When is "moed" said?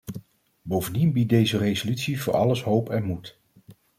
3.03-3.39